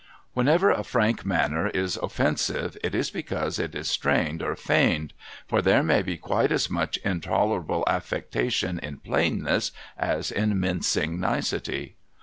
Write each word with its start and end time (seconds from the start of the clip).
'Whenever 0.33 0.71
a 0.71 0.83
frank 0.83 1.23
manner 1.23 1.67
is 1.67 1.95
offensive, 1.97 2.75
it 2.83 2.95
is 2.95 3.11
because 3.11 3.59
it 3.59 3.75
is 3.75 3.87
strained 3.87 4.41
or 4.41 4.55
feigned; 4.55 5.13
for 5.47 5.61
there 5.61 5.83
may 5.83 6.01
be 6.01 6.17
quite 6.17 6.51
as 6.51 6.71
much 6.71 6.97
intolerable 7.05 7.83
affectation 7.85 8.79
in 8.79 8.97
plainness 8.97 9.71
as 9.99 10.31
in 10.31 10.59
mincing 10.59 11.19
nicety. 11.19 11.97